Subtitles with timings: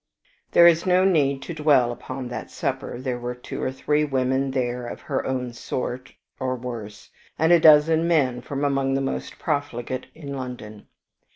[0.53, 2.99] "There is no need to dwell upon that supper.
[2.99, 7.59] There were two or three women there of her own sort, or worse, and a
[7.59, 10.87] dozen men from among the most profligate in London.